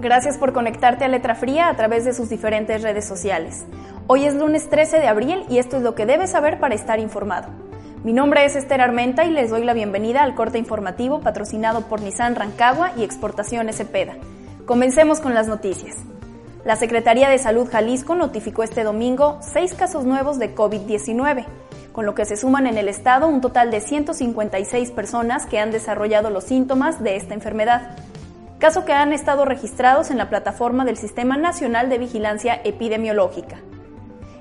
[0.00, 3.64] Gracias por conectarte a Letra Fría a través de sus diferentes redes sociales.
[4.06, 7.00] Hoy es lunes 13 de abril y esto es lo que debes saber para estar
[7.00, 7.48] informado.
[8.04, 12.00] Mi nombre es Esther Armenta y les doy la bienvenida al corte informativo patrocinado por
[12.00, 14.14] Nissan Rancagua y Exportaciones Cepeda.
[14.66, 15.96] Comencemos con las noticias.
[16.64, 21.44] La Secretaría de Salud Jalisco notificó este domingo seis casos nuevos de COVID-19,
[21.90, 25.72] con lo que se suman en el estado un total de 156 personas que han
[25.72, 27.96] desarrollado los síntomas de esta enfermedad
[28.58, 33.60] caso que han estado registrados en la plataforma del Sistema Nacional de Vigilancia Epidemiológica.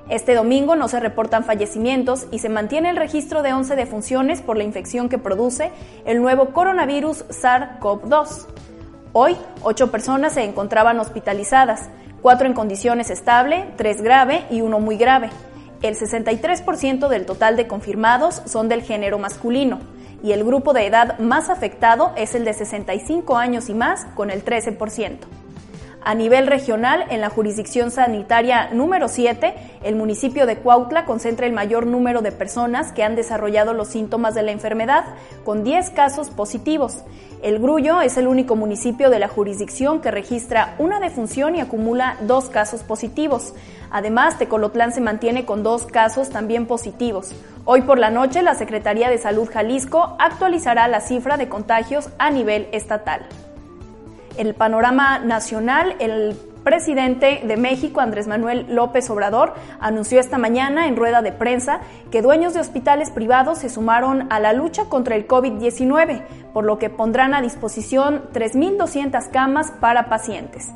[0.10, 4.58] Este domingo no se reportan fallecimientos y se mantiene el registro de 11 defunciones por
[4.58, 5.72] la infección que produce
[6.06, 8.48] el nuevo coronavirus SARS-CoV-2.
[9.14, 11.90] Hoy, 8 personas se encontraban hospitalizadas,
[12.22, 15.30] 4 en condiciones estable, 3 grave y 1 muy grave.
[15.82, 19.80] El 63% del total de confirmados son del género masculino
[20.24, 24.30] y el grupo de edad más afectado es el de 65 años y más, con
[24.30, 25.18] el 13%.
[26.08, 31.52] A nivel regional, en la jurisdicción sanitaria número 7, el municipio de Cuautla concentra el
[31.52, 35.04] mayor número de personas que han desarrollado los síntomas de la enfermedad,
[35.44, 37.04] con 10 casos positivos.
[37.44, 42.16] El Grullo es el único municipio de la jurisdicción que registra una defunción y acumula
[42.22, 43.54] dos casos positivos.
[43.92, 47.32] Además, Tecolotlán se mantiene con dos casos también positivos.
[47.66, 52.32] Hoy por la noche, la Secretaría de Salud Jalisco actualizará la cifra de contagios a
[52.32, 53.28] nivel estatal
[54.38, 60.96] el panorama nacional, el presidente de México, Andrés Manuel López Obrador, anunció esta mañana en
[60.96, 61.80] rueda de prensa
[62.12, 66.24] que dueños de hospitales privados se sumaron a la lucha contra el COVID-19,
[66.54, 70.70] por lo que pondrán a disposición 3.200 camas para pacientes.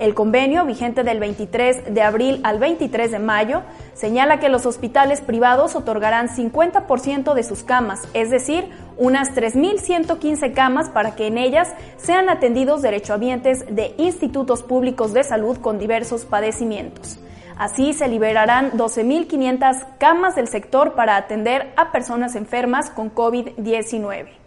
[0.00, 5.20] El convenio, vigente del 23 de abril al 23 de mayo, señala que los hospitales
[5.20, 8.70] privados otorgarán 50% de sus camas, es decir,
[9.00, 15.56] unas 3.115 camas para que en ellas sean atendidos derechohabientes de institutos públicos de salud
[15.56, 17.18] con diversos padecimientos.
[17.56, 24.39] Así se liberarán 12.500 camas del sector para atender a personas enfermas con COVID-19.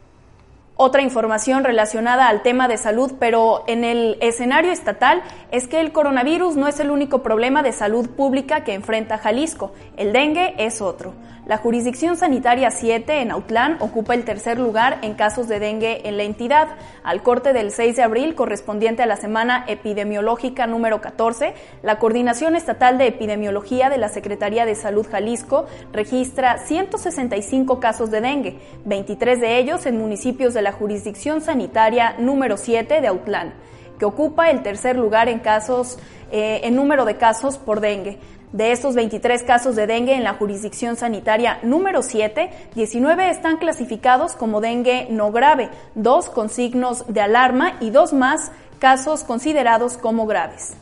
[0.86, 5.94] Otra información relacionada al tema de salud, pero en el escenario estatal, es que el
[5.94, 9.72] coronavirus no es el único problema de salud pública que enfrenta Jalisco.
[9.96, 11.14] El dengue es otro.
[11.46, 16.16] La jurisdicción sanitaria 7 en Autlán ocupa el tercer lugar en casos de dengue en
[16.16, 16.70] la entidad.
[17.04, 22.56] Al corte del 6 de abril, correspondiente a la semana epidemiológica número 14, la Coordinación
[22.56, 29.42] Estatal de Epidemiología de la Secretaría de Salud Jalisco registra 165 casos de dengue, 23
[29.42, 33.54] de ellos en municipios de la jurisdicción sanitaria número 7 de Autlán,
[33.98, 35.98] que ocupa el tercer lugar en casos
[36.32, 38.20] eh, en número de casos por dengue.
[38.52, 44.34] De estos 23 casos de dengue en la jurisdicción sanitaria número 7, 19 están clasificados
[44.34, 50.28] como dengue no grave, dos con signos de alarma y dos más casos considerados como
[50.28, 50.76] graves.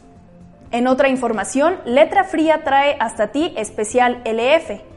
[0.72, 4.91] En otra información, Letra Fría trae hasta ti especial LF.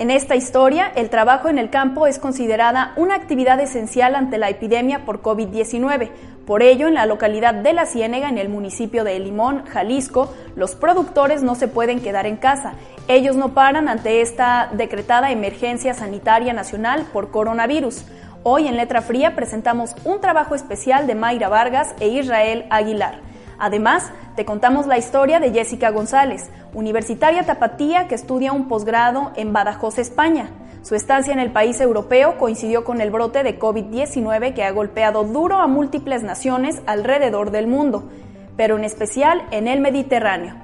[0.00, 4.48] En esta historia, el trabajo en el campo es considerada una actividad esencial ante la
[4.48, 6.10] epidemia por COVID-19.
[6.46, 10.76] Por ello, en la localidad de La Ciénega, en el municipio de Limón, Jalisco, los
[10.76, 12.74] productores no se pueden quedar en casa.
[13.08, 18.04] Ellos no paran ante esta decretada emergencia sanitaria nacional por coronavirus.
[18.44, 23.27] Hoy en Letra Fría presentamos un trabajo especial de Mayra Vargas e Israel Aguilar.
[23.58, 29.52] Además, te contamos la historia de Jessica González, universitaria tapatía que estudia un posgrado en
[29.52, 30.50] Badajoz, España.
[30.82, 35.24] Su estancia en el país europeo coincidió con el brote de COVID-19 que ha golpeado
[35.24, 38.08] duro a múltiples naciones alrededor del mundo,
[38.56, 40.54] pero en especial en el Mediterráneo.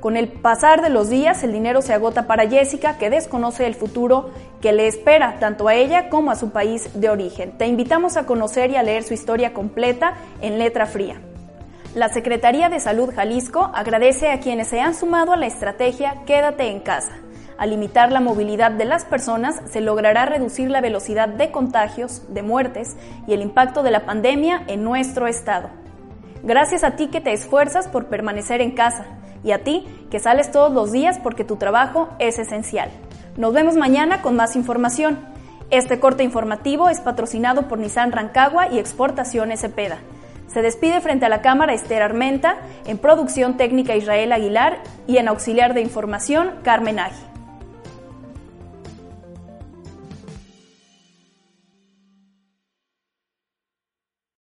[0.00, 3.74] Con el pasar de los días, el dinero se agota para Jessica, que desconoce el
[3.74, 4.30] futuro
[4.60, 7.58] que le espera tanto a ella como a su país de origen.
[7.58, 11.20] Te invitamos a conocer y a leer su historia completa en letra fría.
[11.96, 16.68] La Secretaría de Salud Jalisco agradece a quienes se han sumado a la estrategia Quédate
[16.68, 17.12] en casa.
[17.56, 22.42] Al limitar la movilidad de las personas, se logrará reducir la velocidad de contagios, de
[22.42, 25.70] muertes y el impacto de la pandemia en nuestro estado.
[26.42, 29.06] Gracias a ti que te esfuerzas por permanecer en casa
[29.42, 32.90] y a ti que sales todos los días porque tu trabajo es esencial.
[33.38, 35.18] Nos vemos mañana con más información.
[35.70, 39.96] Este corte informativo es patrocinado por Nissan Rancagua y Exportaciones Cepeda.
[40.48, 42.56] Se despide frente a la cámara Esther Armenta,
[42.86, 47.35] en producción técnica Israel Aguilar y en auxiliar de información Carmen Agi.